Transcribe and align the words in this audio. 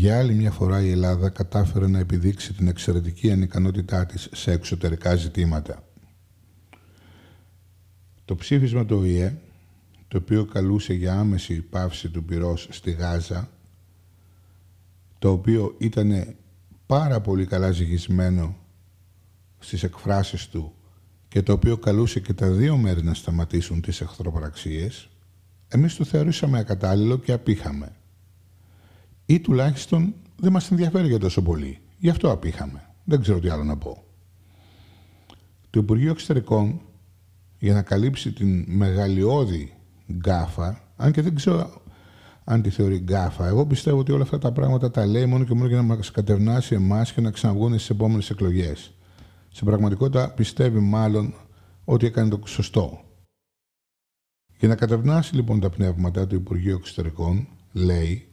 Για 0.00 0.18
άλλη 0.18 0.34
μια 0.34 0.50
φορά 0.50 0.82
η 0.82 0.90
Ελλάδα 0.90 1.28
κατάφερε 1.28 1.86
να 1.86 1.98
επιδείξει 1.98 2.52
την 2.52 2.68
εξαιρετική 2.68 3.30
ανικανότητά 3.30 4.06
της 4.06 4.28
σε 4.32 4.52
εξωτερικά 4.52 5.14
ζητήματα. 5.14 5.84
Το 8.24 8.34
ψήφισμα 8.34 8.86
του 8.86 8.96
ΟΗΕ, 8.96 9.38
το 10.08 10.18
οποίο 10.18 10.44
καλούσε 10.44 10.92
για 10.92 11.18
άμεση 11.18 11.60
πάυση 11.60 12.08
του 12.08 12.24
πυρός 12.24 12.68
στη 12.70 12.90
Γάζα, 12.90 13.50
το 15.18 15.30
οποίο 15.30 15.74
ήταν 15.78 16.34
πάρα 16.86 17.20
πολύ 17.20 17.46
καλά 17.46 17.70
ζυγισμένο 17.70 18.56
στις 19.58 19.82
εκφράσεις 19.82 20.48
του 20.48 20.74
και 21.28 21.42
το 21.42 21.52
οποίο 21.52 21.78
καλούσε 21.78 22.20
και 22.20 22.32
τα 22.32 22.50
δύο 22.50 22.76
μέρη 22.76 23.02
να 23.02 23.14
σταματήσουν 23.14 23.80
τις 23.80 24.00
εχθροπραξίες, 24.00 25.08
εμείς 25.68 25.96
το 25.96 26.04
θεωρήσαμε 26.04 26.58
ακατάλληλο 26.58 27.18
και 27.18 27.32
απήχαμε. 27.32 27.94
Ή 29.30 29.40
τουλάχιστον 29.40 30.14
δεν 30.36 30.52
μας 30.52 30.70
ενδιαφέρει 30.70 31.08
για 31.08 31.18
τόσο 31.18 31.42
πολύ. 31.42 31.78
Γι' 31.98 32.08
αυτό 32.08 32.30
απήχαμε. 32.30 32.94
Δεν 33.04 33.20
ξέρω 33.20 33.38
τι 33.38 33.48
άλλο 33.48 33.64
να 33.64 33.76
πω. 33.76 34.04
Το 35.70 35.80
Υπουργείο 35.80 36.10
Εξωτερικών, 36.10 36.80
για 37.58 37.74
να 37.74 37.82
καλύψει 37.82 38.32
την 38.32 38.64
μεγαλειώδη 38.68 39.72
γκάφα, 40.12 40.82
αν 40.96 41.12
και 41.12 41.22
δεν 41.22 41.34
ξέρω 41.34 41.82
αν 42.44 42.62
τη 42.62 42.70
θεωρεί 42.70 42.96
γκάφα, 42.98 43.46
εγώ 43.46 43.66
πιστεύω 43.66 43.98
ότι 43.98 44.12
όλα 44.12 44.22
αυτά 44.22 44.38
τα 44.38 44.52
πράγματα 44.52 44.90
τα 44.90 45.06
λέει 45.06 45.26
μόνο 45.26 45.44
και 45.44 45.54
μόνο 45.54 45.66
για 45.66 45.76
να 45.76 45.82
μας 45.82 46.10
κατευνάσει 46.10 46.74
εμάς 46.74 47.12
και 47.12 47.20
να 47.20 47.30
ξαναβγούν 47.30 47.72
στις 47.72 47.90
επόμενες 47.90 48.30
εκλογές. 48.30 48.92
Στην 49.48 49.66
πραγματικότητα 49.66 50.30
πιστεύει 50.30 50.78
μάλλον 50.78 51.34
ότι 51.84 52.06
έκανε 52.06 52.28
το 52.28 52.40
σωστό. 52.46 53.00
Για 54.58 54.68
να 54.68 54.74
κατευνάσει 54.74 55.34
λοιπόν 55.34 55.60
τα 55.60 55.70
πνεύματα 55.70 56.26
του 56.26 56.34
Υπουργείου 56.34 56.74
Εξωτερικών, 56.74 57.48
λέει 57.72 58.29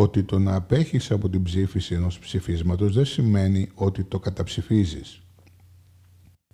ότι 0.00 0.22
το 0.22 0.38
να 0.38 0.54
απέχεις 0.54 1.10
από 1.10 1.28
την 1.28 1.42
ψήφιση 1.42 1.94
ενός 1.94 2.18
ψηφίσματος 2.18 2.94
δεν 2.94 3.04
σημαίνει 3.04 3.70
ότι 3.74 4.04
το 4.04 4.18
καταψηφίζεις. 4.18 5.22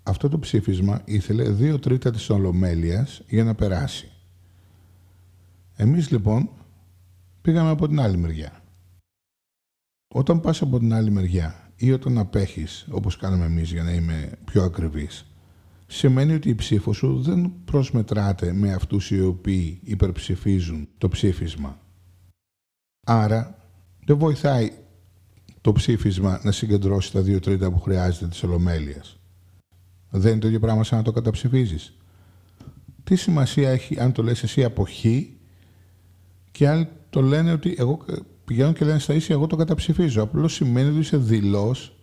Αυτό 0.03 0.29
το 0.29 0.39
ψήφισμα 0.39 1.03
ήθελε 1.05 1.51
δύο 1.51 1.79
τρίτα 1.79 2.11
της 2.11 2.31
Ολομέλειας 2.31 3.23
για 3.29 3.45
να 3.45 3.55
περάσει. 3.55 4.11
Εμείς 5.77 6.11
λοιπόν 6.11 6.49
πήγαμε 7.43 7.71
από 7.71 7.89
την 7.89 8.01
άλλη 8.01 8.17
μεριά. 8.17 8.63
Όταν 10.15 10.41
πας 10.41 10.63
από 10.63 10.79
την 10.79 10.93
άλλη 10.95 11.11
μεριά 11.11 11.73
ή 11.77 11.93
όταν 11.93 12.19
απέχεις, 12.19 12.87
όπως 12.91 13.17
κάναμε 13.17 13.45
εμείς 13.45 13.73
για 13.73 13.83
να 13.83 13.93
είμαι 13.93 14.33
πιο 14.45 14.63
ακριβής, 14.63 15.27
σημαίνει 15.87 16.35
ότι 16.35 16.49
η 16.49 16.55
ψήφος 16.55 16.97
σου 16.97 17.23
δεν 17.23 17.53
προσμετράται 17.65 18.53
με 18.53 18.73
αυτούς 18.73 19.11
οι 19.11 19.21
οποίοι 19.21 19.81
υπερψηφίζουν 19.83 20.89
το 20.99 21.09
ψήφισμα. 21.09 21.83
Άρα 23.05 23.59
δεν 24.05 24.19
βοηθάει 24.19 24.73
το 25.61 25.73
ψήφισμα 25.73 26.41
να 26.43 26.53
συγκεντρώσει 26.53 27.13
τα 27.13 27.21
δύο 27.21 27.41
τρίτα 27.41 27.71
που 27.71 27.81
χρειάζεται 27.81 28.29
της 28.29 28.43
Ολομέλειας. 28.43 29.19
Δεν 30.11 30.31
είναι 30.31 30.41
το 30.41 30.47
ίδιο 30.47 30.61
πράγμα 30.61 30.85
σαν 30.85 30.99
να 30.99 31.05
το 31.05 31.13
καταψηφίζεις. 31.13 31.97
Τι 33.05 33.17
σημασία 33.17 33.71
έχει 33.71 34.01
αν 34.01 34.13
το 34.13 34.23
λες 34.23 34.43
εσύ 34.43 34.65
αποχή 34.65 35.37
και 36.51 36.69
άλλοι 36.69 36.89
το 37.11 37.23
λένε 37.23 37.53
ότι 37.53 37.75
εγώ 37.79 38.05
πηγαίνω 38.45 38.73
και 38.73 38.85
λένε 38.85 38.99
στα 38.99 39.15
ίσια 39.15 39.35
εγώ 39.35 39.47
το 39.47 39.57
καταψηφίζω. 39.57 40.23
Απλώς 40.23 40.55
σημαίνει 40.55 40.89
ότι 40.89 40.99
είσαι 40.99 41.17
δηλός 41.17 41.97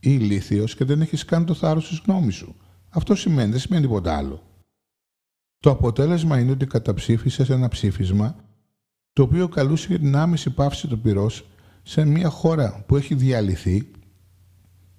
ή 0.00 0.10
ηλίθιος 0.20 0.74
και 0.74 0.84
δεν 0.84 1.00
έχεις 1.00 1.24
καν 1.24 1.44
το 1.44 1.54
θάρρος 1.54 1.88
της 1.88 2.02
γνώμης 2.06 2.34
σου. 2.34 2.56
Αυτό 2.88 3.14
σημαίνει, 3.14 3.50
δεν 3.50 3.60
σημαίνει 3.60 3.82
τίποτα 3.82 4.16
άλλο. 4.16 4.42
Το 5.58 5.70
αποτέλεσμα 5.70 6.38
είναι 6.38 6.50
ότι 6.50 6.66
καταψήφισες 6.66 7.50
ένα 7.50 7.68
ψήφισμα 7.68 8.36
το 9.12 9.22
οποίο 9.22 9.48
καλούσε 9.48 9.86
για 9.88 9.98
την 9.98 10.16
άμεση 10.16 10.50
πάυση 10.50 10.86
του 10.86 11.00
πυρός 11.00 11.46
σε 11.82 12.04
μια 12.04 12.28
χώρα 12.28 12.84
που 12.86 12.96
έχει 12.96 13.14
διαλυθεί 13.14 13.90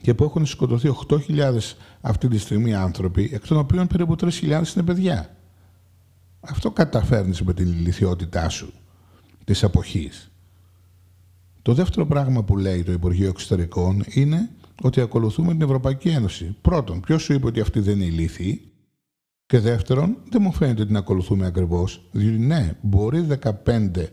και 0.01 0.13
που 0.13 0.23
έχουν 0.23 0.45
σκοτωθεί 0.45 0.89
8.000 1.07 1.57
αυτή 2.01 2.27
τη 2.27 2.37
στιγμή 2.37 2.73
άνθρωποι, 2.73 3.29
εκ 3.33 3.47
των 3.47 3.57
οποίων 3.57 3.87
περίπου 3.87 4.15
3.000 4.19 4.31
είναι 4.41 4.83
παιδιά. 4.85 5.35
Αυτό 6.39 6.71
καταφέρνεις 6.71 7.41
με 7.41 7.53
την 7.53 7.67
ηλικιότητά 7.67 8.49
σου, 8.49 8.73
της 9.43 9.63
αποχής. 9.63 10.31
Το 11.61 11.73
δεύτερο 11.73 12.05
πράγμα 12.05 12.43
που 12.43 12.57
λέει 12.57 12.83
το 12.83 12.91
Υπουργείο 12.91 13.27
Εξωτερικών 13.27 14.03
είναι 14.07 14.49
ότι 14.81 15.01
ακολουθούμε 15.01 15.51
την 15.51 15.61
Ευρωπαϊκή 15.61 16.09
Ένωση. 16.09 16.55
Πρώτον, 16.61 16.99
ποιος 16.99 17.23
σου 17.23 17.33
είπε 17.33 17.45
ότι 17.45 17.59
αυτή 17.59 17.79
δεν 17.79 17.95
είναι 17.95 18.05
ηλίθιη. 18.05 18.72
Και 19.53 19.59
δεύτερον, 19.59 20.17
δεν 20.29 20.41
μου 20.41 20.53
φαίνεται 20.53 20.79
ότι 20.79 20.87
την 20.87 20.97
ακολουθούμε 20.97 21.45
ακριβώς, 21.45 22.09
διότι 22.11 22.37
ναι, 22.37 22.77
μπορεί 22.81 23.27
15 23.65 24.09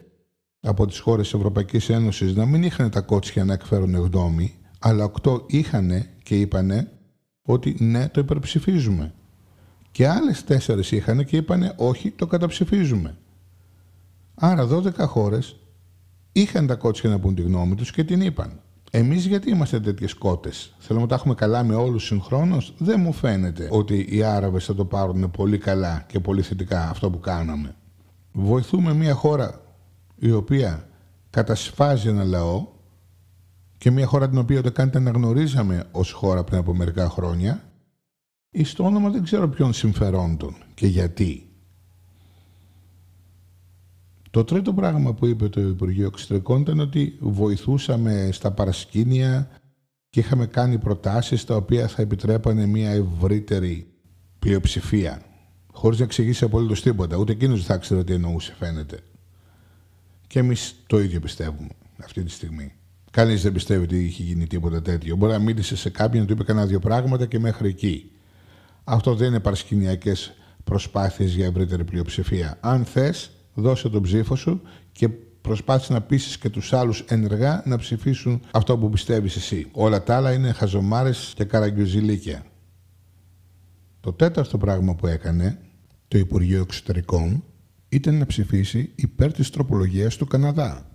από 0.61 0.87
τις 0.87 0.99
χώρες 0.99 1.25
της 1.25 1.35
Ευρωπαϊκής 1.35 1.89
Ένωσης 1.89 2.35
να 2.35 2.47
μην 2.47 2.63
είχαν 2.63 2.91
τα 2.91 3.01
κότσια 3.01 3.45
να 3.45 3.53
εκφέρουν 3.53 3.95
γνώμη, 3.95 4.55
αλλά 4.79 5.11
8 5.23 5.43
είχαν 5.47 6.07
και 6.23 6.41
είπανε 6.41 6.91
ότι 7.43 7.77
ναι, 7.79 8.09
το 8.09 8.21
υπερψηφίζουμε. 8.21 9.15
Και 9.91 10.09
άλλες 10.09 10.45
4 10.49 10.91
είχαν 10.91 11.25
και 11.25 11.37
είπανε 11.37 11.75
όχι, 11.77 12.11
το 12.11 12.27
καταψηφίζουμε. 12.27 13.17
Άρα 14.35 14.69
12 14.69 14.93
χώρες 15.07 15.57
είχαν 16.33 16.67
τα 16.67 16.75
κότσια 16.75 17.11
να 17.11 17.19
πούν 17.19 17.35
τη 17.35 17.43
γνώμη 17.43 17.75
τους 17.75 17.93
και 17.93 18.05
την 18.05 18.21
είπαν. 18.21 18.61
Εμείς 18.91 19.27
γιατί 19.27 19.51
είμαστε 19.51 19.81
τέτοιες 19.81 20.15
κότες; 20.15 20.75
Θέλουμε 20.79 21.05
να 21.05 21.11
τα 21.11 21.15
έχουμε 21.15 21.35
καλά 21.35 21.63
με 21.65 21.75
όλους 21.75 22.05
συγχρόνως; 22.05 22.75
Δεν 22.79 23.01
μου 23.01 23.13
φαίνεται 23.13 23.69
ότι 23.71 24.07
οι 24.11 24.23
Άραβες 24.23 24.65
θα 24.65 24.75
το 24.75 24.85
πάρουν 24.85 25.31
πολύ 25.31 25.59
καλά 25.59 26.05
και 26.09 26.21
πολύ 26.21 26.43
θετικά 26.43 26.89
αυτό 26.89 27.11
που 27.11 27.21
κάναμε. 27.21 27.75
Βοηθούμε 28.33 28.95
μια 28.95 29.15
χώρα 29.15 29.61
η 30.17 30.31
οποία 30.31 30.89
κατασφάζει 31.31 32.09
ένα 32.09 32.25
λαό 32.25 32.67
και 33.79 33.91
μια 33.91 34.07
χώρα 34.07 34.29
την 34.29 34.39
οποία 34.39 34.59
ούτε 34.59 34.71
καν 34.71 34.91
την 34.91 35.01
αναγνωρίζαμε 35.01 35.85
ως 35.93 36.13
χώρα 36.13 36.45
πριν 36.45 36.59
από 36.59 36.75
μερικά 36.75 37.09
χρόνια 37.09 37.65
ή 38.51 38.65
στο 38.65 38.85
όνομα 38.85 39.11
δεν 39.11 39.23
ξέρω 39.23 39.49
ποιον 39.49 39.73
συμφερόντων 39.73 40.57
και 40.75 40.87
γιατί. 40.87 41.50
Το 44.31 44.45
τρίτο 44.45 44.73
πράγμα 44.73 45.15
που 45.15 45.27
είπε 45.27 45.49
το 45.49 45.61
Υπουργείο 45.61 46.07
Εξωτερικών 46.07 46.61
ήταν 46.61 46.81
ότι 46.81 47.17
βοηθούσαμε 47.21 48.29
στα 48.33 48.51
παρασκήνια 48.51 49.51
και 50.11 50.21
είχαμε 50.21 50.47
κάνει 50.47 50.79
προτάσεις 50.79 51.45
τα 51.45 51.57
οποία 51.57 51.89
θα 51.89 52.03
επιτρέπανε 52.03 52.67
μια 52.67 52.91
ευρύτερη 52.91 53.87
πλειοψηφία. 54.39 55.23
Χωρίς 55.73 55.99
να 55.99 56.05
εξηγήσει 56.05 56.45
απολύτως 56.45 56.83
τίποτα. 56.83 57.17
Ούτε 57.17 57.33
εκείνος 57.33 57.59
δεν 57.59 57.67
θα 57.67 57.77
ξέρει 57.77 58.05
τι 58.05 58.13
εννοούσε, 58.13 58.55
φαίνεται. 58.59 58.99
Και 60.27 60.39
εμείς 60.39 60.75
το 60.87 61.01
ίδιο 61.01 61.21
πιστεύουμε 61.21 61.69
αυτή 62.03 62.23
τη 62.23 62.31
στιγμή. 62.31 62.73
Κανείς 63.11 63.43
δεν 63.43 63.53
πιστεύει 63.53 63.85
ότι 63.85 64.05
είχε 64.05 64.23
γίνει 64.23 64.47
τίποτα 64.47 64.83
τέτοιο. 64.83 65.17
Μπορεί 65.17 65.33
να 65.33 65.39
μίλησε 65.39 65.77
σε 65.77 65.91
κάποιον, 65.91 66.27
του 66.27 66.33
είπε 66.33 66.45
κανένα 66.45 66.67
δύο 66.67 66.79
πράγματα 66.79 67.27
και 67.27 67.39
μέχρι 67.39 67.69
εκεί. 67.69 68.11
Αυτό 68.85 69.15
δεν 69.15 69.29
είναι 69.29 69.41
παρασκηνιακές 69.41 70.33
προσπάθειες 70.65 71.35
για 71.35 71.47
ευρύτερη 71.47 71.85
πλειοψηφία. 71.85 72.59
Αν 72.61 72.85
θες, 72.85 73.31
δώσε 73.55 73.89
τον 73.89 74.03
ψήφο 74.03 74.37
σου 74.37 74.61
και 74.93 75.09
προσπάθησε 75.41 75.93
να 75.93 76.01
πείσει 76.01 76.39
και 76.39 76.49
τους 76.49 76.73
άλλους 76.73 77.01
ενεργά 77.01 77.63
να 77.67 77.77
ψηφίσουν 77.79 78.41
αυτό 78.51 78.79
που 78.79 78.91
πιστεύεις 78.91 79.37
εσύ. 79.37 79.67
Όλα 79.73 80.03
τα 80.03 80.17
άλλα 80.17 80.33
είναι 80.33 80.53
χαζομάρες 80.53 81.33
και 81.37 81.45
καραγκιουζιλίκια. 81.45 82.45
Το 84.01 84.13
τέταρτο 84.13 84.59
πράγμα 84.59 84.95
που 84.95 85.07
έκανε 85.07 85.59
το 86.09 86.19
Υπουργείο 86.19 86.61
Εξωτερικών 86.61 87.45
ήταν 87.89 88.15
να 88.15 88.27
ψηφίσει 88.27 88.93
υπέρ 88.95 89.33
της 89.33 89.51
τροπολογίας 89.51 90.17
του 90.17 90.27
Καναδά. 90.27 90.87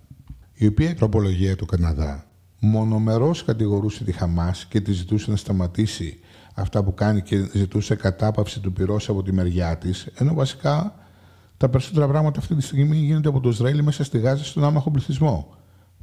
Η 0.54 0.66
οποία 0.66 0.94
τροπολογία 0.94 1.56
του 1.56 1.66
Καναδά 1.66 2.26
μονομερώς 2.60 3.44
κατηγορούσε 3.44 4.04
τη 4.04 4.12
Χαμάς 4.12 4.66
και 4.66 4.80
τη 4.80 4.92
ζητούσε 4.92 5.30
να 5.30 5.36
σταματήσει 5.36 6.18
αυτά 6.54 6.84
που 6.84 6.94
κάνει 6.94 7.22
και 7.22 7.48
ζητούσε 7.52 7.94
κατάπαυση 7.94 8.60
του 8.60 8.72
πυρός 8.72 9.08
από 9.08 9.22
τη 9.22 9.32
μεριά 9.32 9.76
της, 9.78 10.06
ενώ 10.14 10.34
βασικά 10.34 10.94
τα 11.56 11.68
περισσότερα 11.68 12.08
πράγματα 12.08 12.38
αυτή 12.40 12.54
τη 12.54 12.62
στιγμή 12.62 12.96
γίνονται 12.96 13.28
από 13.28 13.40
το 13.40 13.48
Ισραήλ 13.48 13.82
μέσα 13.82 14.04
στη 14.04 14.18
Γάζα 14.18 14.44
στον 14.44 14.64
άμαχο 14.64 14.90
πληθυσμό. 14.90 15.54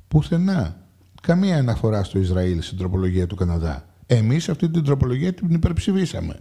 Πουθενά. 0.07 0.87
Καμία 1.21 1.57
αναφορά 1.57 2.03
στο 2.03 2.19
Ισραήλ 2.19 2.61
στην 2.61 2.77
τροπολογία 2.77 3.27
του 3.27 3.35
Καναδά. 3.35 3.85
Εμείς 4.05 4.49
αυτή 4.49 4.69
την 4.69 4.83
τροπολογία 4.83 5.33
την 5.33 5.49
υπερψηφίσαμε. 5.49 6.37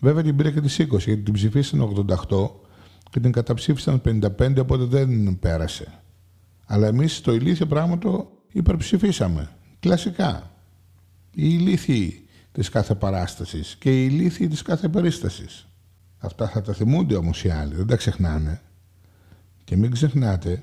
Βέβαια 0.00 0.22
την 0.22 0.36
πήρε 0.36 0.50
και 0.50 0.60
τι 0.60 0.86
20, 0.90 0.98
γιατί 0.98 1.22
την 1.22 1.32
ψηφίσαν 1.32 2.06
88 2.28 2.50
και 3.10 3.20
την 3.20 3.32
καταψήφισαν 3.32 4.02
55, 4.04 4.56
οπότε 4.60 4.84
δεν 4.84 5.38
πέρασε. 5.38 6.02
Αλλά 6.66 6.86
εμείς 6.86 7.20
το 7.20 7.32
ηλίθιο 7.32 7.66
πράγμα 7.66 7.98
το 7.98 8.30
υπερψηφίσαμε. 8.52 9.50
Κλασικά. 9.80 10.50
Οι 11.34 11.48
ηλίθιοι 11.58 12.28
της 12.52 12.68
κάθε 12.68 12.94
παράστασης 12.94 13.76
και 13.76 14.02
οι 14.02 14.08
ηλίθιοι 14.10 14.48
της 14.48 14.62
κάθε 14.62 14.88
περίστασης. 14.88 15.69
Αυτά 16.22 16.48
θα 16.48 16.62
τα 16.62 16.72
θυμούνται 16.72 17.16
όμως 17.16 17.44
οι 17.44 17.48
άλλοι, 17.48 17.74
δεν 17.74 17.86
τα 17.86 17.96
ξεχνάνε. 17.96 18.60
Και 19.64 19.76
μην 19.76 19.90
ξεχνάτε 19.90 20.62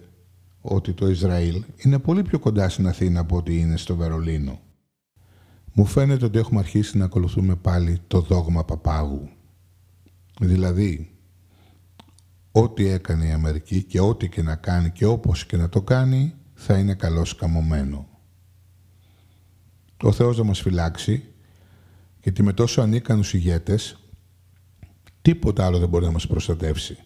ότι 0.62 0.94
το 0.94 1.10
Ισραήλ 1.10 1.64
είναι 1.78 2.00
πολύ 2.00 2.22
πιο 2.22 2.40
κοντά 2.40 2.70
στην 2.70 2.88
Αθήνα 2.88 3.20
από 3.20 3.36
ότι 3.36 3.60
είναι 3.60 3.78
στο 3.78 3.96
Βερολίνο. 3.96 4.60
Μου 5.74 5.86
φαίνεται 5.86 6.26
ότι 6.26 6.38
έχουμε 6.38 6.60
αρχίσει 6.60 6.98
να 6.98 7.06
ακολουθούμε 7.06 7.56
πάλι 7.56 8.02
το 8.08 8.22
δόγμα 8.22 8.66
παπάγου. 8.66 9.30
Δηλαδή, 10.40 11.18
ό,τι 12.52 12.88
έκανε 12.88 13.26
η 13.26 13.32
Αμερική 13.32 13.84
και 13.84 14.00
ό,τι 14.00 14.30
και 14.30 14.42
να 14.42 14.56
κάνει 14.56 14.90
και 14.90 15.06
όπως 15.06 15.46
και 15.46 15.58
να 15.58 15.70
το 15.70 15.82
κάνει, 15.82 16.34
θα 16.54 16.78
είναι 16.78 16.94
καλώς 16.94 17.36
καμωμένο. 17.36 18.08
Ο 20.02 20.12
Θεός 20.12 20.38
να 20.38 20.44
μας 20.44 20.62
φυλάξει, 20.62 21.24
γιατί 22.22 22.44
με 22.44 22.54
τόσο 22.54 22.82
ανίκανους 22.82 23.34
ηγέτες, 23.34 24.07
τίποτα 25.22 25.66
άλλο 25.66 25.80
δεν 25.80 25.90
μπορεί 25.90 26.06
να 26.06 26.12
μας 26.12 26.28
προστατεύσει. 26.28 26.98